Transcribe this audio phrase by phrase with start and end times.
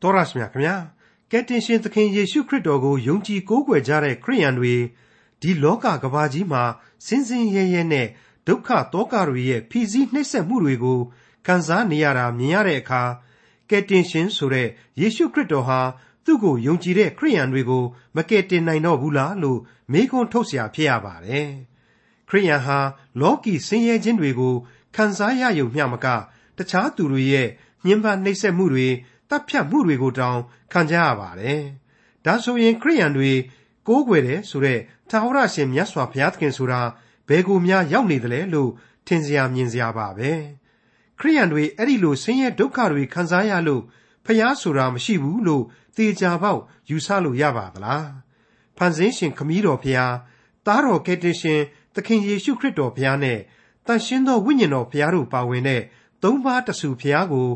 [0.00, 0.76] တော်ရရှိမြခင်ဗျာ
[1.30, 4.74] ကယ်တင်ရှင်သခင်ယေရှုခရစ်တော်ကိုယုံကြည်ကိုးကွယ်ကြတဲ့ခရိယန်တွေ
[5.40, 6.62] ဒီလောကကဘာကြီးမှာ
[7.06, 8.06] စင်စင်ရဲရဲနဲ့
[8.46, 11.00] ဒုက္ခတောကတွေရဲ့ဖြီးစည်းနှိမ့်ဆက်မှုတွေကို
[11.46, 13.02] ခံစားနေရတာမြင်ရတဲ့အခါ
[13.70, 14.68] ကယ်တင်ရှင်ဆိုတဲ့
[15.00, 15.80] ယေရှုခရစ်တော်ဟာ
[16.24, 17.84] သူ့ကိုယုံကြည်တဲ့ခရိယန်တွေကို
[18.16, 19.60] မကယ်တင်နိုင်တော့ဘူးလားလို့
[19.92, 21.48] မေးခွန်းထုတ်เสียဖြစ်ရပါတယ်
[22.28, 22.78] ခရိယန်ဟာ
[23.20, 24.54] လောကီဆင်းရဲခြင်းတွေကို
[24.94, 26.06] ခံစားရယုံမျှမက
[26.56, 27.48] တခြားသူတွေရဲ့
[27.86, 28.88] ညှဉ်းပန်းနှိပ်စက်မှုတွေ
[29.29, 30.39] တပ်ဖြတ်မှုတွေကိုတောင်
[30.71, 31.61] ခံကြရပါတယ်။
[32.25, 33.31] ဒါဆိုရင်ခရိယန်တွေ
[33.87, 36.81] ကိုးကွယ်တယ်ဆိုတဲ့သာဝရရှင်မြတ်စွာဘုရားသခင်ဆိုတာ
[37.27, 38.71] ဘယ်ကိုများရောက်နေသလဲလို့
[39.07, 40.31] ထင်စရာမြင်စရာပါပဲ။
[41.19, 43.83] ခရိယန်တွေအဲ့ဒီလိုဆင်းရဲဒုက္ခတွေခံစားရလို့
[44.25, 45.63] ဖျားဆိုတာမရှိဘူးလို့
[45.95, 48.05] သေချာပေါက်ယူဆလို့ရပါသလား။
[48.77, 50.15] ဖန်ဆင်းရှင်ခမည်းတော်ဘုရား
[50.65, 51.61] သားတော်ကယ်တင်ရှင်
[51.95, 53.39] သခင်ယေရှုခရစ်တော်ဘုရားနဲ့
[53.87, 55.81] တန်ရှင်းသောဝိညာဉ်တော်ဘုရားတို့ပါဝင်တဲ့
[56.23, 57.47] သုံးပါးတဆူဘုရားကို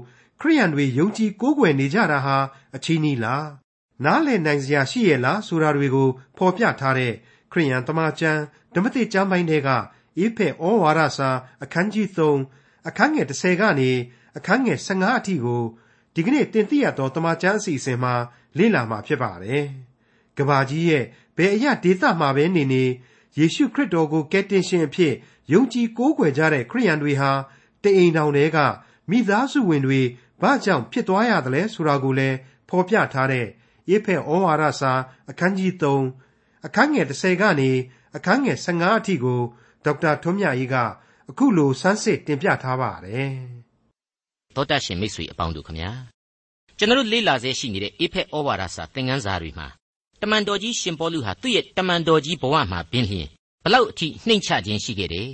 [0.46, 2.38] ခရိယန်တွေယုံကြည်ကိုးကွယ်နေကြတာဟာ
[2.76, 3.48] အချီးနီးလား
[4.04, 7.14] နားလည်နိုင်စရာရှိရဲ့လားဆိုတာတွေကိုဖော်ပြထားတဲ့
[7.52, 8.42] ခရိယန်တမန်ကျမ်း
[8.74, 9.70] ဓမ္မသစ်ကျမ်းပိုင်းတွေက
[10.18, 11.30] အေဖက်ဩဝါဒစာ
[11.64, 13.92] အခန်းကြီး3အခန်းငယ်30ကနေ
[14.38, 15.64] အခန်းငယ်15အထိကို
[16.14, 18.14] ဒီကနေ့တင်ပြရသောတမန်ကျမ်းအစီအစဉ်မှာ
[18.58, 19.66] လေ့လာမှာဖြစ်ပါတယ်။
[20.38, 21.06] ကဘာကြီးရဲ့
[21.38, 22.84] ဘယ်အရာဒေသမှာပဲနေနေ
[23.38, 25.14] ယေရှုခရစ်တော်ကိုကယ်တင်ရှင်အဖြစ်
[25.54, 27.32] ယုံကြည်ကိုးကွယ်ကြတဲ့ခရိယန်တွေဟာ
[27.84, 28.60] တအိမ်တောင်တွေက
[29.10, 30.02] မိသားစုဝင်တွေ
[30.42, 32.38] ဘာကြောင့်ဖြစ်သွားရသလဲဆိုတာကိုလည်း
[32.70, 33.48] ဖော်ပြထားတဲ့
[33.90, 34.94] ယေဖက်ဩဝါဒစာ
[35.30, 37.72] အခန်းကြီး3အခန်းငယ်30ကနေ
[38.16, 39.42] အခန်းငယ်15အထိကို
[39.86, 40.76] ဒေါက်တာထွန်းမြတ်ကြီးက
[41.30, 43.32] အခုလိုစမ်းစစ်တင်ပြထားပါတယ်။
[44.56, 45.90] သောတရှင်မိတ်ဆွေအပေါင်းတို့ခမညာ
[46.78, 49.68] ကျွန်တော်လေ့လာဆဲရှိနေတဲ့အေဖက်ဩဝါဒစာသင်ခန်းစာတွေမှာ
[50.22, 53.28] တမန်တော်ကြီးရှင်ပေါလုဟာသူ့ရဲ့တမန်တော်ကြီးဘဝမှာပင်လျင်
[53.64, 55.30] ဘလောက်အထိနှိမ့်ချခြင်းရှိခဲ့တယ်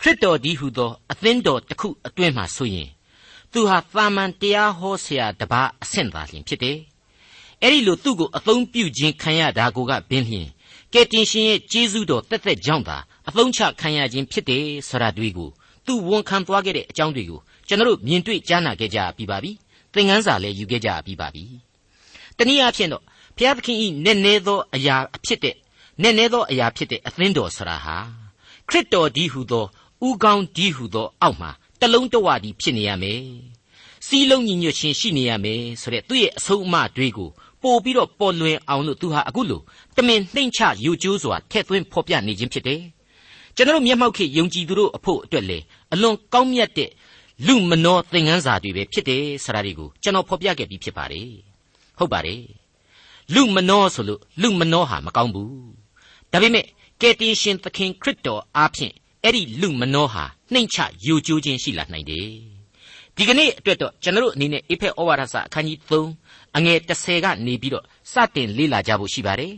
[0.00, 2.88] ခရစ်တော်ဒီဟုသောအသင်းတော်တစ်ခုအတွင်းမှာဆိုရင်
[3.52, 6.78] သူဟာသာမန်တရားဟောဆရာတပါးအဆင့်သာလျှင်ဖြစ်တယ်။
[7.62, 10.48] အဲ့ဒီလိုသူ့ကိုအသုံးပြုခြင်းခံရတာကိုကဘင်းလျင်
[10.92, 15.50] ကယ်တင်ရှင်ရဲ့ကျေးဇူးတော်တက်တက်ကြောင့်သာအသုံးချခံရခြင်းဖြစ်တယ်ဆိုတာတွေ့ကို
[15.86, 19.52] သူဝန်ခံသွားခဲ့တဲ့အကြောင်းတွေကိုကျွန်တော်မြင်တွေ့ကြားနာခဲ့ကြပြီးပါပြီ။
[19.92, 21.44] သင်ခန်းစာလည်းယူခဲ့ကြပြီးပါပြီ။
[22.36, 23.02] တနည်းအားဖြင့်တော့
[23.36, 25.56] ဘုရားသခင်ဤနည်းနည်းသောအရာဖြစ်တဲ့
[26.02, 27.96] နည်းနည်းသောအရာဖြစ်တဲ့အသင်းတော်ဆရာဟာ
[28.68, 29.64] ခရစ်တော်ဒီဟုသော
[30.06, 33.22] ဥကောင်းဒီဟုသောအောက်မှာ တလုံးတဝတည်းဖြစ်နေရမယ်
[34.06, 37.30] စီးလုံးညီညွတ်ခြင်းရှိနေရမယ်ဆိုတဲ့သူ့ရဲ့အဆုံးအမတွေကို
[37.62, 39.60] ပို့ပြီးတော့ပေါ်လွင်အောင်လို့သူဟာအခုလို
[39.96, 42.80] တမင်နှိမ့်ချယူကျိုးစွာထည့်သွင်းဖော်ပြနေခြင်းဖြစ်တယ်
[43.56, 45.58] ကျွန်တော်မျက်မှောက်ခေယုံကြည်သူတို့အဖို့အတွက်လေ
[45.92, 46.90] အလွန်ကောင်းမြတ်တဲ့
[47.46, 51.30] လူမနောသင်ခန်းစာတွေပဲဖြစ်တယ်ဆိုတာတွေကိုကျွန်တော်ဖော်ပြခဲ့ပြီးဖြစ်ပါတယ်
[51.98, 52.42] ဟုတ်ပါတယ်
[53.34, 55.52] လူမနောဆိုလို့လူမနောဟာမကောင်းဘူး
[56.32, 56.66] ဒါပေမဲ့
[57.00, 62.30] ကယ်တင်ရှင်သခင်ခရစ်တော်အားဖြင့် အဲ့ဒီလူမနောဟာနှိမ့်ချယိုကျိုးခြင်းရှိလာနိုင်တယ်
[63.16, 69.54] ဒီကနေ့အတွက်တော့ကျွန်တော်အနေနဲ့အေဖက်ဩဝါဒစာအခန်းကြီး3အငယ်30ကနေပြီးတော့စတင်လေ့လာကြဖို့ရှိပါတယ်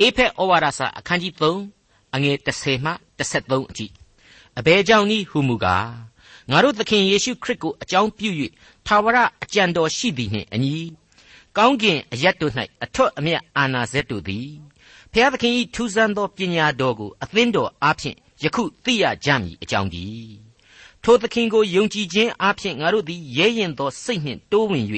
[0.00, 3.86] အေဖက်ဩဝါဒစာအခန်းကြီး3အငယ်30မှ33အထိ
[4.58, 5.88] အဘယ်ကြောင့်နည်းဟုမူကား
[6.50, 8.30] ငါတို့သခင်ယေရှုခရစ်ကိုအကြောင်းပြု၍
[8.86, 10.74] သာဝရအကြံတော်ရှိသည်နှင့်အညီ
[11.56, 12.52] ကောင်းကင်အရတ်တို့၌
[12.84, 14.48] အထွတ်အမြတ်အာနာဇက်တို့သည်
[15.12, 20.04] ဖျားသခင်၏ထူးဆန်းသောပညာတော်ကိုအသင်းတော်အားဖြင့် ယခုသိရကြမည်အကြောင်းဒီ
[21.02, 24.86] ထိုသခင်ကိုယုံကြည်ခြင်းအပြင်ငါတို့သည်ရဲရင်သောစိတ်နှင့်တိုးဝင်၍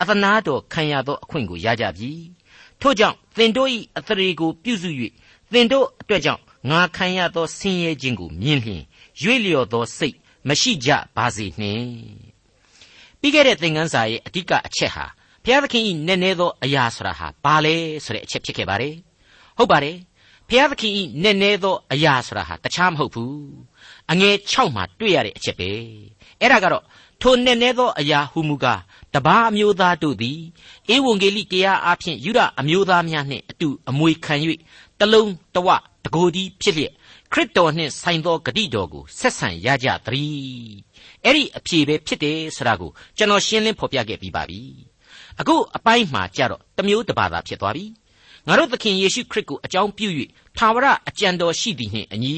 [0.00, 2.10] အသနာတော်ခံရသောအခွင့်ကိုရကြပြီ
[2.80, 3.68] ထို့ကြောင့်သင်တို့၏
[3.98, 4.90] အသရေကိုပြုစု၍
[5.52, 8.82] သင်တို့အတွက်ကြောင့်ငါခံရသောဆင်းရဲခြင်းကိုမြင်လျင်
[9.22, 10.16] ရွေ့လျော်သောစိတ်
[10.48, 11.86] မရှိကြပါစေနှင့်
[13.20, 15.06] ပြီးခဲ့တဲ့သင်ခန်းစာရဲ့အဓိကအချက်ဟာ
[15.44, 17.74] ဘုရားသခင်၏နည်းနည်းသောအရာဆိုတာဟာဘာလဲ
[18.04, 18.94] ဆိုတဲ့အချက်ဖြစ်ခဲ့ပါတယ်
[19.56, 19.96] ဟုတ်ပါတယ်
[20.48, 23.36] ဖျားသခင်ဤနည်းနည်းသောအရာဆိုတာဟာတခြားမဟုတ်ဘူး
[24.10, 25.70] အငယ်6မှာတွေ့ရတဲ့အချက်ပဲ
[26.40, 26.84] အဲ့ဒါကတော့
[27.22, 28.80] ထိုနည်းနည်းသောအရာဟုမူကား
[29.14, 30.40] တပါးအမျိုးသားတို့သည်
[30.94, 34.34] ဧဝံဂေလိတရားအဖြစ်ယူရအမျိုးသားများနှင့်အတူအမွေခံ၍
[35.00, 35.68] တလုံးတဝ
[36.04, 36.92] တကိုယ်ဒီဖြစ်လျက်
[37.32, 40.76] ခရစ်တော်နှင့်ဆိုင်သောဂတိတော်ကိုဆက်ဆံရကြသတည်း
[41.24, 44.60] အဲ့ဒီအဖြေပဲဖြစ်တယ်ဆိုတာကိုကျွန်တော်ရှင်းလင်းဖော်ပြခဲ့ပြီးပါပြီ
[45.40, 47.84] အခုအပိုင်းမှာကြတော့တမျိုးတစ်ပါးသာဖြစ်သွားပြီ
[48.48, 50.08] ငါတို့သခင်ယေရှုခရစ်ကိုအကြောင်းပြု၍
[50.56, 52.36] သာဝရအကြံတော်ရှိသည်နှင့်အညီ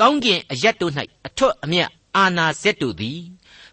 [0.00, 0.92] ကောင်းကင်အရက်တို့၌
[1.26, 3.20] အထွတ်အမြတ်အာနာဇက်တို့သည်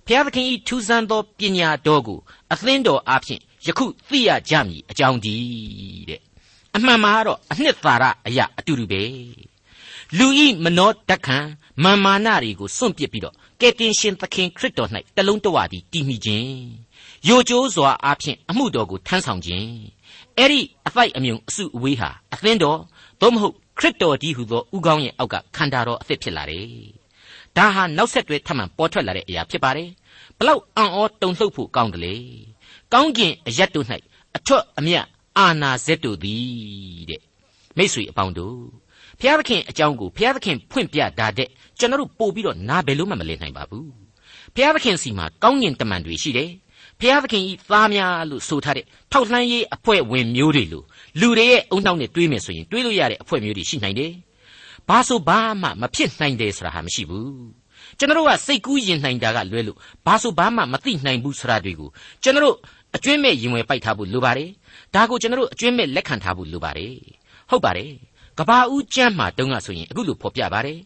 [0.06, 2.20] ဘုရားသခင်၏ထူးဆန်းသောပညာတော်ကို
[2.52, 5.36] အသင်းတော်အားဖြင့်ယခုသိရကြမည်အကြောင်းဒီ
[6.10, 6.22] တဲ့
[6.76, 9.04] အမှန်မှာတော့အနှစ်သာရအရာအတူတူပဲ
[10.18, 11.38] လူဤမနောတက္ခံ
[11.84, 16.58] မာမာနတွေကိုစွန့်ပစ်ပြီးတော့ကယ်တင်ရှင်သခင်ခရစ်တော်၌တလုံးတဝသည်တည်မိခြင်း
[17.28, 19.72] ယိုကျိုးစွာအားဖြင့်အမှုတော်ကိုထမ်းဆောင်ခြင်း
[20.38, 22.80] အဲ့ဒီအဖိုက်အမြုံအစုအဝေးဟာအသင်းတော်
[23.22, 26.68] သို့မဟုတ်ခရစ်တော်ကြီးဟူသောဥကောင်းရဲ့အောက်ကခန္ဓာတော်အသစ်ဖြစ်လာတယ်။
[27.58, 29.90] ဒါဟာနောက်ဆက်တွဲထပ်မံပေါ်ထွက်လာတဲ့အရာဖြစ်ပါတယ်။
[30.38, 32.16] ဘလောက်အံ့ဩတုန်လှုပ်ဖို့ကောင်းတယ်လေ။
[32.94, 33.86] ကောင်းကင်အရက်တို့၌
[34.38, 35.06] အထွတ်အမြတ်
[35.38, 37.22] အာနာဇက်တို့သည်တဲ့
[37.78, 38.60] မိတ်ဆွေအပေါင်းတို့
[39.20, 41.50] ဖျားသခင်အကြောင်းကိုဖျားသခင်ဖွင့်ပြတာတဲ့
[41.80, 43.90] ကျွန်တော်တို့ပို့ပြီးတော့နားဘယ်လို့မှမလည်နိုင်ပါဘူး
[44.56, 46.50] ဖျားသခင်စီမှာကောင်းကင်တမန်တွေရှိတယ်
[47.02, 50.86] ဖျားသခင်ဤသားများလို့ဆိုထားတဲ့ထောက်လှမ်းရေးအဖွဲ့ဝင်မျိုးတွေလို့
[51.20, 54.12] လူတွေရဲ့အုံနောက်နဲ့တွေးမယ်ဆိုရင်တွေးလို့ရတဲ့အဖွဲ့မျိုးတွေရှိနိုင်တယ်
[54.88, 57.68] ဘာဆိုဘာမှမဖြစ်နိုင်တယ်ဆိုတာဟာမရှိဘူး
[57.98, 61.90] ကျွန်တော်တို့ကစိတ်ကူးရင်နိုင်တာကလွဲလို့ဘာဆိုဘာမှမသိနိုင်ဘူးဆိုတာတွေကို
[62.24, 62.56] ကျွန်တော်တို့
[62.96, 64.50] အကျွင့်မဲ့ရင်ဝယ်ပိုက်ထားဖို့လိုပါတယ်
[64.96, 66.96] ဒါကိုကျွန်တော်တို့အကျွင့်မဲ့လက်ခံထားဖို့လိုပါတယ်
[67.50, 67.92] ဟုတ်ပါတယ်
[68.40, 70.80] ကဘာဦးကျမ်းမှာတုန်းကဆိုရင်အခုလိုဖော်ပြပါတယ်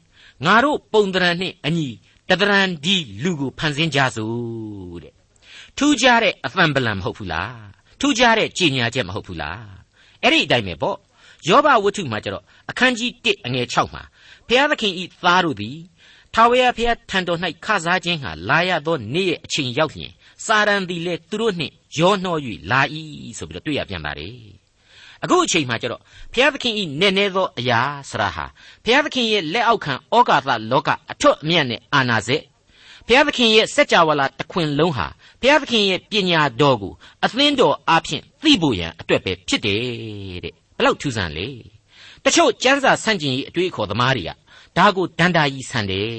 [0.45, 1.87] ငါတို့ပုံတရံနှင့်အညီ
[2.29, 5.20] တတရံဒီလူကိုဖန်ဆင်းကြစို့တဲ့
[5.77, 7.55] ထူးခြားတဲ့အသံပလံမဟုတ်ဘူးလား
[7.99, 9.63] ထူးခြားတဲ့ကြည်ညာချက်မဟုတ်ဘူးလား
[10.23, 10.97] အဲ့ဒီအတိုင်းပဲပေါ့
[11.47, 14.03] ယောဘဝတ္ထုမှာကျတော့အခန်းကြီး1အငယ်6မှာ
[14.47, 15.77] ဘုရားသခင်ဤသားတို့သည်
[16.33, 20.11] ထာဝရဘုရားထံတော်၌ခစားခြင်းဟာလာရသောနေ့ရဲ့အချိန်ရောက်လျင်
[20.45, 22.37] စာရန်သည်လည်းသူတို့နှင့်ရောနှော၍
[22.71, 22.81] လာ၏
[23.37, 24.61] ဆိုပြီးတော့တွေ့ရပြန်ပါတယ်
[25.23, 26.01] အခုအချိန်မှကျတော့
[26.33, 28.45] ဘုရားသခင်ဤနည်းနည်းသောအရာဆရာဟာ
[28.83, 32.37] ဘုရားသခင်ရဲ့လက်အောက်ခံဩကာသလောကအထွတ်အမြတ်နဲ့အာနာစေ
[33.07, 35.07] ဘုရားသခင်ရဲ့စัจ java လာတခွင်လုံးဟာ
[35.41, 36.93] ဘုရားသခင်ရဲ့ပညာတော်ကို
[37.23, 39.81] အသင်းတော်အားဖြင့်သိဖို့ရန်အတွက်ပဲဖြစ်တယ်
[40.43, 41.47] တဲ့ဘလောက်ထူးဆန်းလေ
[42.23, 44.31] တချို့ကျမ်းစာဆန့်ကျင်ရေးအတွေးအခေါ်သမားတွေက
[44.77, 46.09] ဒါကိုဒန္တာကြီးဆန်တယ်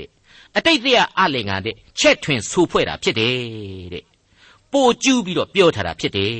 [0.00, 0.10] တဲ့
[0.56, 0.86] အတိတ်က
[1.18, 3.36] အလင်ကတဲ့ချက်ထွင်ဆူဖွဲ့တာဖြစ်တယ်
[3.94, 4.04] တဲ့
[4.72, 6.32] ပိုကျူးပြီးတော့ပြောထားတာဖြစ်တယ်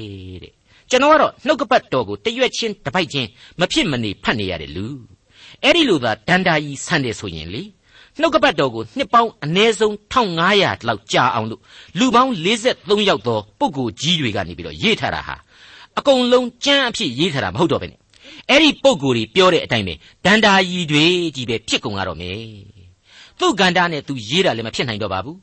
[0.43, 0.53] တဲ့
[0.91, 3.29] ကျွန်တော်ကတော့နှုတ်ကပတ်တော်ကိုတရွက်ချင်းတစ်ပိုက်ချင်း
[3.61, 4.87] မဖြစ်မနေဖတ်နေရတဲ့လူ
[5.63, 7.63] အဲ့ဒီလိုသာဒန္တာကြီးဆန်တယ်ဆိုရင်လေ
[8.21, 11.61] နှုတ်ကပတ်တော်ကိုနှစ်ပေါင်းအနည်းဆုံး1500လောက်ကြာအောင်လို့
[11.99, 15.37] လူပေါင်း43ယောက်သောပုဂ္ဂိုလ်ကြီးတွေကနေပြီးတော့ရေးထားတာဟာ
[15.99, 17.99] အကုန်လုံးကြမ်းအဖြစ်ရေးထားတာမဟုတ်တော့ဘဲနဲ့
[18.51, 19.95] အဲ့ဒီပုဂ္ဂိုလ်တွေပြောတဲ့အတိုင်းပဲ
[20.25, 21.05] ဒန္တာကြီးတွေ
[21.37, 22.39] ကြီးပဲဖြစ်ကုန်ရတော့မယ်
[23.39, 25.39] သူ့ကန္တာနဲ့သူရေးတာလည်းမဖြစ်နိုင်တော့ပါဘူး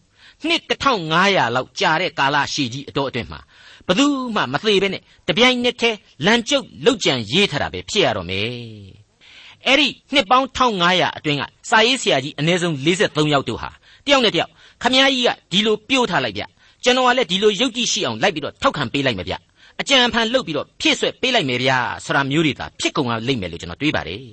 [0.47, 0.61] နှစ်
[1.03, 3.39] 1500လောက်ကြာတဲ့ကာလရှည်ကြီးအတော်အတွင်းမှာ
[3.87, 4.05] ဘသူ
[4.35, 8.49] မှမသေးပဲနဲ့တပြိုင်နက်တည်းလမ်းကျုပ်လောက်ကြံရေးထားတာပဲဖြစ်ရတော့မယ်
[9.67, 13.69] အဲ့ဒီနှစ်ပေါင်း1500အတွင်းကစာရေးဆရာကြီးအနည်းဆုံး43ယောက်တို့ဟာ
[14.05, 14.51] တယောက်နဲ့တယောက်
[14.81, 16.43] ခမည်းကြီးကဒီလိုပြို့ထားလိုက်ဗျ
[16.83, 19.35] ကျွန်တော်ကလည်းဒီလိုရုပ်ကြည့်ရှိအောင်လိုက်ပြီးတော့ထောက်ခံပေးလိုက်မယ်ဗျ
[19.81, 24.23] အကြံဖန်လှုပ်ပြီးတော့ဖြည့်ဆွက်ပေးလိုက်မယ်ဗျာဆိုတာမျိုးတွေသာဖြစ်ကုန်အောင်လိမ့်မယ်လို့ကျွန်တော်တွေးပါတယ်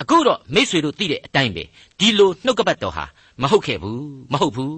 [0.00, 1.64] အခုတော့မိษွေတို့သိတဲ့အတိုင်းပဲ
[1.98, 3.04] ဒီလိုနှုတ်ကပတ်တော်ဟာ
[3.42, 4.76] မဟုတ်ခဲ့ဘူးမဟုတ်ဘူး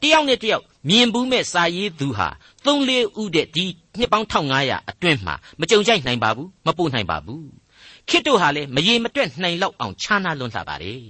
[0.00, 2.28] တယောက်နဲ့တယောက်မြင်ဘူးမဲ့စာရေးသူဟာ
[2.64, 3.64] သုံးလေးဦးတဲ့ဒီ
[3.98, 7.61] နှစ်ပေါင်း1500အတွင်းမှာမကြုံကြိုက်နိုင်ပါဘူးမပို့နိုင်ပါဘူး
[8.08, 11.00] ခေတ်တို့ဟာလည်းမရေမတွက်နိုင်လောက်အောင်ခြားနာလွန်းလှပါတယ်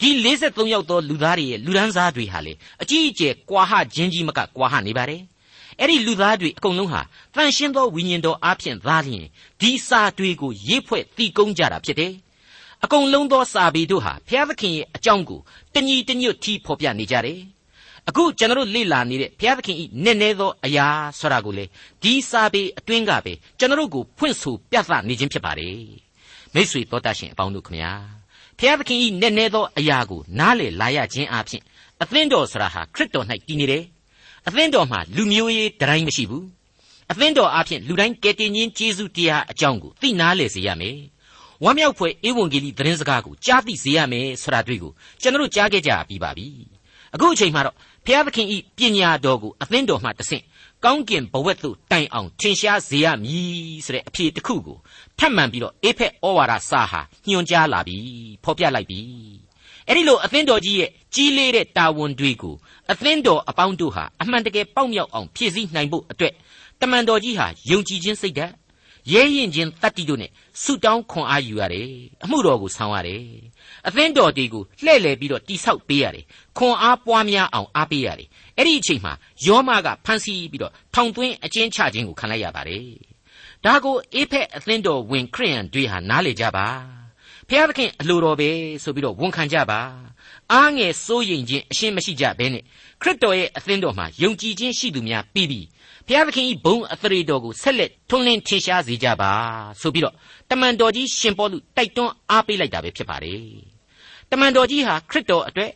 [0.00, 5.22] ဒီ53ယောက်သောလူသားတွေရဲ့လူဒန်းစားတွေဟာလေအကြီးအကျယ်ကွာဟခြင်းကြီးမကကွာဟနေပါတယ်
[5.78, 7.02] အဲ့ဒီလူသားတွေအကုန်လုံးဟာ
[7.34, 9.26] တန်ရှင်းသောဝိညာဉ်တော်အားဖြင့်သားလျင်
[9.60, 12.12] ဒီစာတွေကိုရေးဖွဲ့တည်ကုန်းကြတာဖြစ်တယ်
[12.84, 15.40] အကုန်လုံးသောစာပေတို့ဟာဘုရားသခင်ရဲ့အကြောင်းကို
[15.74, 17.40] တညီတညွတ်ထီဖော်ပြနေကြတယ်
[18.08, 20.86] အခုကျွန်တော်လေ့လာနေတဲ့ဘုရားသခင်ဤနည်းနည်းသောအရာ
[21.18, 21.64] ဆိုတာကိုလေ
[22.02, 26.09] ဒီစာပေအတွင်းကပဲကျွန်တော်ကိုဖွင့်ဆိုပြသနေခြင်းဖြစ်ပါတယ်
[26.54, 27.92] မိษွေတော်တတ်ရှင်အပေါင်းတို့ခမညာ
[28.58, 31.62] ဘုရားသခင်ဤနည်းနည်းသောအရာကိုနားလေလာရခြင်းအပြင်
[32.02, 33.84] အသင်းတော်ဆရာဟာခရစ်တော်၌တည်နေတယ်
[34.46, 36.46] အသင်းတော်မှာလူမျိုးရေးတိုင်းမရှိဘူး
[37.10, 40.98] အသင်းတော်အပြင်လူတိုင်းကယ်တင်ခြင်းကျေးဇူးတရားအကြောင်းကိုသိနာလေစေရမယ်
[41.64, 46.46] ဝမ်းမြောက်ဖွယ်ဧဝံဂေလိသတင်းစကားကိုကြားသိစေရမယ်ဆိုတာတွေ့ကိုကျွန်တော်ကြားခဲ့ကြပြီးပါပြီ
[47.14, 47.76] အခုအချိန်မှာတော့
[48.06, 50.44] ဘုရားသခင်ဤပညာတော်ကိုအသင်းတော်မှတဆင့်
[50.84, 54.78] ကောင်းကင်ဘဝက်သို့တိုင်အောင်ထင်ရှားစေရမည်ဆိုတဲ့အဖြေတစ်ခုကို
[55.18, 57.96] ထပ်မံပြီးတော့အေဖက်ဩဝါဒစာဟာညွှန်ကြားလာပြီ
[58.44, 59.00] ဖော်ပြလိုက်ပြီ
[59.86, 62.54] အဲ့ဒီလိုအသင်းတော်ကြီးရဲ့ကြီးလေးတဲ့တာဝန်တွေကို
[62.90, 66.34] အသင်းတော်အပေါင်းတို့ဟာအမှန်တကယ်ပေါက်မြောက်အောင်ဖြည့်ဆည်းနိုင်ဖို့အတွက်
[66.80, 68.52] တမန်တော်ကြီးဟာယုံကြည်ခြင်းစိတ်ဓာတ်
[69.12, 70.30] ရဲရင်ချင်းတတ္တိတို့နဲ့
[70.62, 71.90] ဆုတောင်းခွန်အားယူရတယ်
[72.24, 73.24] အမှုတော်ကိုဆောင်ရတယ်
[73.86, 76.24] အသင်းတော်တီကိုလှည့်လည်ပြီးတော့တိဆောက်ပေးရတယ်
[76.58, 78.28] ခွန်အားပွားများအောင်အားပေးရတယ်
[78.60, 79.12] အဲ့ဒီအချိန်မှာ
[79.46, 82.86] ယောမကဖန်ဆီးပြီးတော့ထောင်သွင်းအကျဉ်းချခြင်းကိုခံလိုက်ရပါတယ်
[83.64, 86.66] ဒါကိုအေဖက်အသင်းတော်ဝင်ခရိယန်တွေဟာနားလေကြပါ
[87.48, 88.48] ဖျားသခင်အလိုတော်ပဲ
[88.82, 89.80] ဆိုပြီးတော့ဝန်ခံကြပါ
[90.52, 92.62] အားငယ်စိုးရိမ်ခြင်းအရှင်းမရှိကြဘဲနဲ့
[93.02, 95.66] ခရစ်တော်ရဲ့အသင်းတော်မှာယုံကြည်ခြင်းရှိသူများပြီးပြီး
[96.06, 99.32] ဘုရားသခင်ဤဘုံအသရေတော်ကိုဆက်လက်ထွန်းလင်းထင်ရှားစေကြပါ
[99.80, 100.14] ဆိုပြီးတော့
[100.50, 103.42] တမန်တော်ကြီးရှင်ပေါလုတိုက်တွန်းအားပေးလိုက်တာပဲဖြစ်ပါတယ်
[104.30, 105.70] တမန်တော်ကြီးဟာခရစ်တော်အတွက်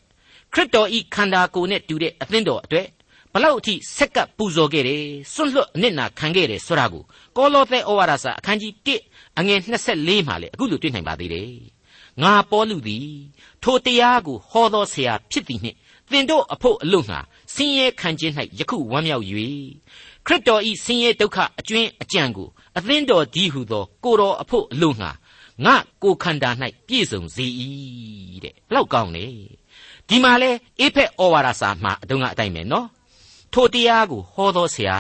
[0.54, 2.88] ခရစ်တော်ဤခန္ဓာကိုယ်နဲ့တူတဲ့အသင်းတော်အတွက်
[3.32, 7.02] ဘလောက်အထိဆက်ကပ်ပူဇော်ခဲ့တယ်စွန့်လွတ်အနစ်နာခံခဲ့တယ်ဆိုတာကို
[7.36, 11.50] ကောလောသဲဩဝါဒစာအခန်းကြီး1အငယ်24မှာလေအခုလိုတွေ့နိုင်ပါသေးတယ်
[12.22, 13.08] ငါပေါလုသည်
[13.62, 15.76] ထိုတရားကိုဟောသောဆရာဖြစ်သည်နှင့်
[16.10, 17.18] သင်တို့အဖို့အလို့ငှာ
[17.54, 19.24] ဆင်းရဲခံခြင်း၌ယခုဝမ်းမြောက်၍
[20.26, 25.10] ခရစ်တော်ဤဆင်းရဲဒုက္ခအကျွင်းအကြံကိုအသင်းတော်ကြီးဟုသောကိုတော်အဖို့အလို့ငှာ
[25.64, 26.50] ငါကိုခန္ဓာ၌
[26.86, 27.46] ပြည့်စုံစေ၏
[28.44, 29.26] တဲ့ဘလောက်ကောင်းလဲ
[30.08, 32.86] ဒီမှာလဲအေဖက်ဩဝါဒစာမှာအတုံးကအတိုင်းပဲနော်
[33.52, 34.98] ထိုတရားကိုဟောတော်ဆရာ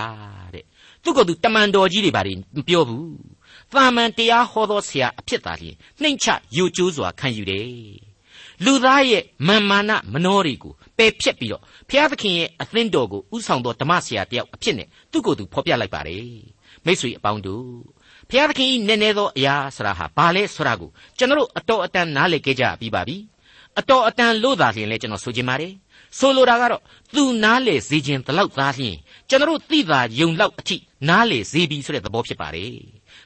[0.54, 0.64] တဲ့
[1.02, 3.08] သူကသူတမန်တော်ကြီးတွေဘာတွေမပြောဘူး
[3.72, 7.68] သာမန်တရားဟောတော်ဆရာအဖြစ်သာလျှင်နှိမ့်ချယိုကျိုးစွာခံယူတယ်
[8.64, 16.28] လူသားရဲ့မာမာနမနှောတွေကိုပယ်ဖြတ်ပြီးတော့ဘုရားသခင်ရဲ့အသင်းတော်ကိုဥဆောင်တော်ဓမ္မဆရာတယောက်အဖြစ်နဲ့သူ့ကိုယ်သူဖော်ပြလိုက်ပါတယ်
[16.84, 17.66] မိတ်ဆွေအပေါင်းတို့
[18.28, 23.16] ဘုရားသခင်ဤနည်းနည်းသောအရာဆရာဟာဘာလဲဆိုတာကိုကျွန်တော်အတော်အတန်နားလည်ခဲ့ကြပြီးပါပြီ
[23.78, 25.72] အတော်အတန်လို့သာလျှင်လဲကျွန်တော်ဆိုချင်ပါတယ်
[26.18, 26.82] ဆိုလိုတာကတော့
[27.14, 28.96] သူနားလေစေခြင်းတလောက်သားလျှင်
[29.28, 30.76] ကျွန်တော်သိတာယုံလောက်အထိ
[31.08, 32.76] နားလေစေပြီဆိုတဲ့သဘောဖြစ်ပါတယ်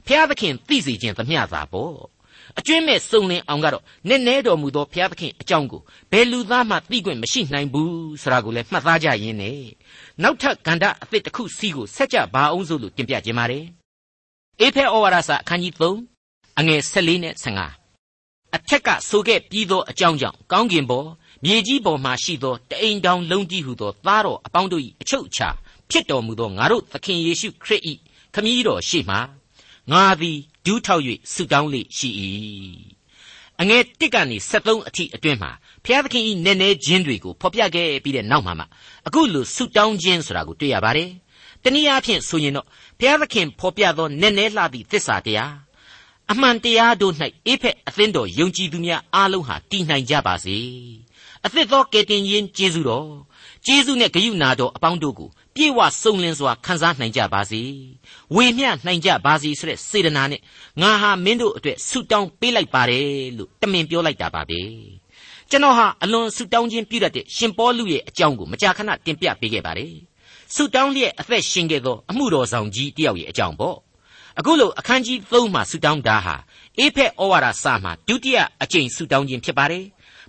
[0.07, 1.97] ဖျားသခင်သိစေခြင်းသမျှသာပေါ့
[2.59, 9.61] အကျွင်းမဲ့စုံလင်အောင်ကတော့နည်းနည်းတော်မူသောဘုရားသခင်အကြောင်းကိုဘယ်လူသားမှသိခွင့်မရှိနိုင်ဘူးဆိုတာကိုလည်းမှတ်သားကြရင်းနဲ့
[10.23, 13.65] နောက်ထပ်ကန္တအသစ်တစ်ခုစီကိုဆက်ကြပါအောင်စို့လို့တင်ပြခြင်းပါတယ်
[14.61, 17.78] အေဖဲဩဝါဒစာအခန်းကြီး3အငယ်14နဲ့15
[18.57, 21.09] အထက်ကဆိုခဲ့ပြီးသောအကြောင်းကြောင့်ကောင်းကင်ပေါ်
[21.45, 25.49] မြေကြီးပေါ်မှရှိသောတအိမ်တောင်လုံးကြီးဟုသောသားတော်အပေါင်းတို့၏အချုပ်အခြာ
[25.91, 27.83] ဖြစ်တော်မူသောငါတို့သခင်ယေရှုခရစ်၏
[28.35, 29.17] ခမည်းတော်ရှိမှ
[29.93, 31.03] ငါသည်ဒူးထောက်၍
[31.33, 32.09] ဆုတောင်းလေရှိ၏
[33.61, 35.51] အငယ်1ကနေ73အထိအတွင်းမှာ
[35.85, 38.65] ဘုရားသခင်၏နည်းနည်းခြင်းတွေကိုဖော်ပြခဲ့ပြီးတဲ့နောက်မှာမှ
[39.07, 41.11] အခုလိုဆုတောင်းခြင်းဆိုတာကိုတွေ့ရပါတယ်
[41.65, 42.67] တနည်းအားဖြင့်ဆိုရင်တော့
[42.99, 45.53] ဘုရားသခင်ဖော်ပြသောနည်းနည်းလှသည့်သစ္စာတရား
[46.33, 47.15] အမှန်တရားတို့၌
[47.47, 50.59] အေးဖက်အသင်းတော်ယုံကြည်သူများအားလုံးဟာတည်နိုင်ကြပါစေ
[51.45, 53.09] အသစ်သောကယ်တင်ရှင်ကျေးဇူးတော်
[53.67, 57.63] ကျေးဇူးနဲ့ဂရုဏာတော်အပေါင်းတို့ကိုပြေဝစုံလင်စွာခံစားနိုင်ကြပါစေ
[58.35, 60.41] ဝေမျှနိုင်ကြပါစေဆိုတဲ့စေတနာနဲ့
[60.81, 63.07] ငါဟာမင်းတို့အတွက်ဆုတောင်းပေးလိုက်ပါတယ်
[63.37, 64.61] လို့တမင်ပြောလိုက်တာပါပဲ
[65.51, 69.95] ကျွန်တော်ဟာအလွန်ဆုတောင်းခြင်းပြုတတ်တဲ့ရှင်ပေါလုရဲ့အကြောင်းကိုမကြာခဏတင်ပြပေးခဲ့ပါတယ်
[70.55, 73.79] ဆုတောင်းလျက်အသက်ရှင်ခဲ့သောအမှုတော်ဆောင်ကြီးတယောက်ရဲ့အကြောင်းပေါ့
[74.39, 76.37] အခုလိုအခန်းကြီး3မှာဆုတောင်းတာဟာ
[76.79, 79.85] အေဖက်ဩဝါဒစာမှာဒုတိယအကြိမ်ဆုတောင်းခြင်းဖြစ်ပါတယ်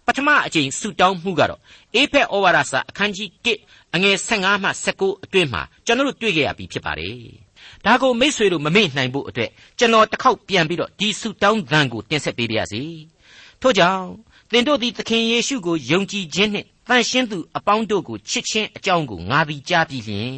[0.06, 1.62] ပထမအကြိမ်ဆုတောင်းမှုကတော့
[1.96, 7.16] အေဖက်ဩဝါဒစာအခန်းကြီး1အငယ်15မှ19အတွင်းမှာကျွန်တော်တို့တွေ့ကြရပြီဖြစ်ပါတယ်။
[7.86, 9.50] ဒါကိုမိษွေတို့မမေ့နိုင်ဖို့အတွက်
[9.80, 12.82] ကျွန်တော်တစ်ခေါက်ပြန်ပြီးတော့ဒီဆုတောင်းသံကိုတင်ဆက်ပေးပါရစေ။
[13.62, 14.06] ထို့ကြောင့်
[14.52, 20.34] သင်တို့သည်သခင်ယေရှုကိုယုံကြည်ခြင်းနှင့်တန်ရှင်းသူအပေါင်းတို့ကိုချစ်ခြင်းအကြောင်းကိုငါသည်ကြားပြီးလျှင်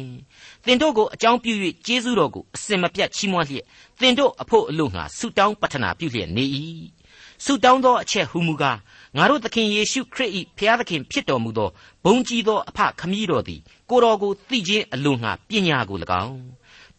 [0.66, 1.52] သင်တို့ကိုအကြောင်းပြု၍
[1.86, 3.64] ကျေးဇူးတော်ကိုအစင်မပြတ်ချီးမွမ်းလျက်
[4.00, 6.44] သင်တို့အဖို့အလို့ငါဆုတောင်းပတ္ထနာပြုလျက်နေ၏
[7.44, 8.78] ဆုတောင်းသောအချက်ဟူမူကား
[9.16, 11.70] ငါတို့သခင်ယေရှုခရစ်၏ဖျားသခင်ဖြစ်တော်မူသော
[12.04, 16.40] ဘုံကြီးသောအဖခမည်းတော်သည်ကိုတော်ကိုသိခြင်းအလိုငှာပညာကို၎င်း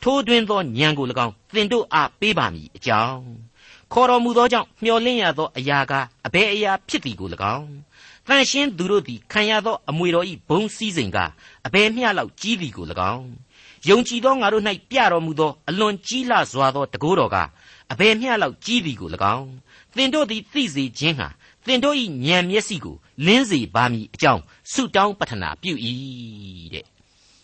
[0.02, 3.22] ထိုးတွင်သောဉာဏ်ကို၎င်းသင်တို့အားပေးပါမည်အကြောင်း
[3.94, 5.94] ခေါ်တော်မူသောကြောင့်မျှော်လင့်ရသောအရာက
[6.26, 7.70] အဘယ်အရာဖြစ်သည်ကို၎င်း
[8.28, 11.18] တန်ရှင်းသူတို့သည်ခံရသောအမွေတော်၏ဘုံစည်းစိမ်က
[11.66, 13.28] အဘယ်မျှလောက်ကြီးသည်ကို၎င်း
[13.90, 17.38] ယုံကြည်သောငါတို့၌ပြတော်မူသောအလွန်ကြီးလာစွာသောတကိုးတော်က
[17.92, 19.50] အဘယ်မျှလောက်ကြီးသည်ကို၎င်း
[19.96, 21.28] သင်တို့သည်သိစေခြင်းဟာ
[21.66, 25.74] သင်တို့၏ဉာဏ်မျက်စိကိုလင်းစေပါမည်အကြောင်းဆုတောင်းပတ္ထနာပြု၏
[26.74, 26.86] တဲ့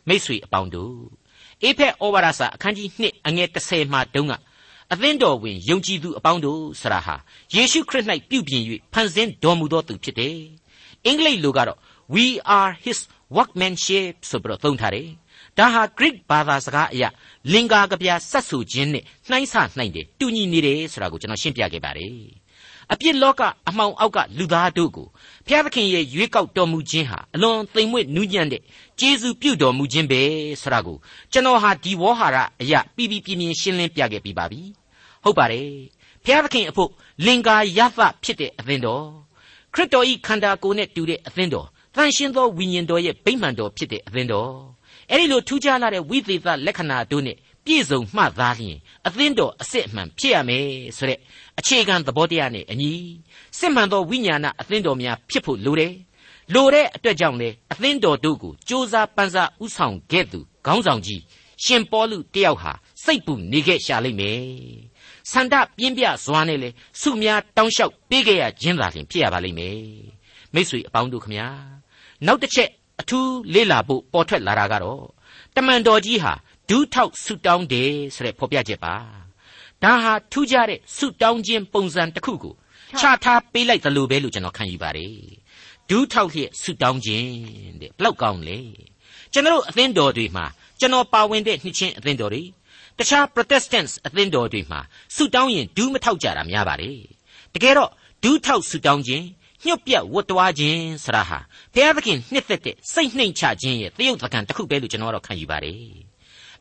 [0.08, 0.96] မိษွေအပေါင်းတို့
[1.64, 4.34] အေဖက်ဩဝါဒစာအခန်းကြီး2အငယ်30မှာတုန်းက
[4.94, 7.16] အသင်းတော်ဝင်ယုံကြည်သူအပေါင်းတို့ဆရာဟာ
[7.56, 10.38] ယေရှုခရစ်၌ပြုပြင်၍ဖန်ဆင်းတော်မူသောသူဖြစ်တယ်
[11.06, 11.80] အင်္ဂလိပ်လိုကတော့
[12.14, 12.26] we
[12.58, 13.00] are his
[13.36, 15.10] workmanship ဆိုပြီးတော့သုံးထားတယ်
[15.60, 17.04] ဒါဟာ Greek ဘာသာစကားအရ
[17.52, 22.16] လင်္ကာကဗျာဆက်ဆူခြင်းနဲ့နှိုင်းဆနှိုင်းတယ်တူညီနေတယ်ဆိုတာကိုကျွန်တော်ရှင်းပြခဲ့ပါတယ်
[22.92, 25.08] အပြစ်လောကအမှောင်အောက်ကလူသားတို့ကို
[25.46, 28.62] ဘုရားသခင်ရဲ့ရွေးကောက်တော်မူခြင်းဟာအလွန်သိမ်မွေ့နူးညံ့တဲ့
[29.00, 30.22] ကျေးဇူးပြုတော်မူခြင်းပဲ
[30.62, 30.98] ဆိုတာကို
[31.32, 34.62] ကျွန်တော်ဟာဒီဝေါ်ဟာရအရာပြီးပြီးပြင်းပြင်းရှင်းလင်းပြခဲ့ပြီးပါပြီ
[35.24, 35.68] ဟုတ်ပါတယ်
[36.24, 36.90] ဘုရားသခင်အဖို့
[37.26, 39.06] လင်္ကာယသဖြစ်တဲ့အသင်းတော်
[39.74, 44.79] ခရစ်တော်ဤခန္ဓာကိုယ်နဲ့တူတဲ့အသင်းတော်တန်ရှင်းသောဝိညာဉ်တော်ရဲ့ဗိမှန်တော်ဖြစ်တဲ့အသင်းတော်
[45.12, 50.66] အဲ့ဒီလိုထူးခြားလာတဲ့ဝိသေသလက္ခဏာတို့နဲ့ပြည့်စုံမှသာလျှင်အသင်းတော်အစစ်အမှန်ဖြစ်ရမယ်
[50.98, 51.20] ဆိုတဲ့
[51.60, 52.92] အခြေခံသဘောတရားနဲ့အညီ
[53.58, 55.94] စစ်မှန်သောဝိညာဏအသင်းတော်များဖြစ်ဖို့လိုတယ်
[56.54, 61.22] လိုတဲ့အတွက်ကြောင့်လေအသင်းတော်တို့ကိုစ조사ပန်းစားဥဆောင်ခဲ့သူခေါင်းဆောင်ကြီး
[61.64, 62.72] ရှင်ပေါလုတယောက်ဟာ
[63.04, 64.42] စိတ်ပူနေခဲ့ရှာလိမ့်မယ်
[65.32, 66.70] ဆန္ဒပြင်းပြစွာနဲ့လေ
[67.02, 69.80] စုများတောင်းလျှောက်ပေးခဲ့ရခြင်းသာလျှင်ဖြစ်ရပါလိမ့်မယ်
[70.54, 71.48] မိတ်ဆွေအပေါင်းတို့ခမညာ
[72.26, 72.70] နောက်တစ်ချက်
[73.00, 75.04] အထူးလေးလာဖို့ပေါ်ထွက်လာတာကတော့
[75.56, 76.34] တမန်တော်ကြီးဟာ
[76.70, 78.96] ဒူးထောက်ဆုတောင်းတယ်ဆိုတဲ့ဖော်ပြချက်ပါ
[79.84, 82.54] ဒါဟာထူးခြားတဲ့ဆုတောင်းခြင်းပုံစံတစ်ခုကို
[83.00, 85.16] ချထားပေးလိုက်သလိုပဲလို့ကျွန်တော်ခံယူပါတယ်
[85.90, 87.30] ဒူးထောက်လျက်ဆုတောင်းခြင်း
[87.82, 88.60] တဲ့ဘလောက်ကောင်းလဲ
[89.34, 90.46] ကျွန်တော်အသင်းတော်တွေမှာ
[90.80, 92.44] ကျွန်တော်ပါဝင်တဲ့နှစ်ချင်းအသင်းတော်တွေ
[92.98, 94.80] တခြား Protestants အသင်းတော်တွေမှာ
[95.16, 97.00] ဆုတောင်းရင်ဒူးမထောက်ကြတာများပါတယ်
[97.54, 97.92] တကယ်တော့
[98.24, 99.26] ဒူးထောက်ဆုတောင်းခြင်း
[99.66, 101.40] ညှုတ်ပြတ်ဝတ်တွားခြင်းဆရာဟာ
[101.74, 106.10] ဘုရားသခင်နှစ်သက်တဲ့စိတ်နှိမ်ချခြင်းရဲ့တယုတ်သကန်တစ်ခုပဲလို့ကျွန်တော်တော့ခံယူပါတယ်